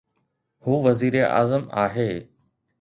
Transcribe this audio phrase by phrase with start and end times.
[0.61, 2.27] هو وزيراعظم آهي.